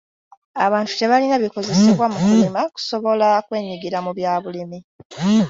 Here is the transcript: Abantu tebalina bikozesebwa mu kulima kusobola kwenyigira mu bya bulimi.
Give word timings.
Abantu 0.65 0.91
tebalina 0.99 1.35
bikozesebwa 1.43 2.05
mu 2.13 2.17
kulima 2.25 2.61
kusobola 2.73 3.27
kwenyigira 3.47 3.97
mu 4.05 4.11
bya 4.17 4.33
bulimi. 4.43 4.79